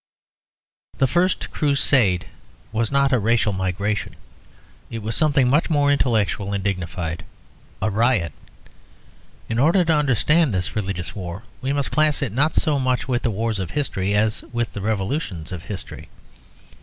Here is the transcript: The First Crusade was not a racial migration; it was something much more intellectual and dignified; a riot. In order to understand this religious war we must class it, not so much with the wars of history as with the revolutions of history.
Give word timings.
The 0.97 1.05
First 1.05 1.51
Crusade 1.51 2.25
was 2.71 2.91
not 2.91 3.11
a 3.11 3.19
racial 3.19 3.53
migration; 3.53 4.15
it 4.89 5.03
was 5.03 5.15
something 5.15 5.47
much 5.47 5.69
more 5.69 5.91
intellectual 5.91 6.53
and 6.53 6.63
dignified; 6.63 7.23
a 7.83 7.91
riot. 7.91 8.33
In 9.47 9.59
order 9.59 9.85
to 9.85 9.93
understand 9.93 10.55
this 10.55 10.75
religious 10.75 11.15
war 11.15 11.43
we 11.61 11.71
must 11.71 11.91
class 11.91 12.23
it, 12.23 12.31
not 12.33 12.55
so 12.55 12.79
much 12.79 13.07
with 13.07 13.21
the 13.21 13.29
wars 13.29 13.59
of 13.59 13.69
history 13.77 14.15
as 14.15 14.41
with 14.51 14.73
the 14.73 14.81
revolutions 14.81 15.51
of 15.51 15.65
history. 15.65 16.09